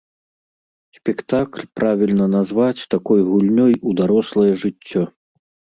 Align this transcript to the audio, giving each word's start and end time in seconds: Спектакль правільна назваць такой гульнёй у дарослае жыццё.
Спектакль 0.97 1.67
правільна 1.81 2.25
назваць 2.39 2.87
такой 2.95 3.19
гульнёй 3.31 3.73
у 3.87 3.99
дарослае 4.03 4.51
жыццё. 4.65 5.11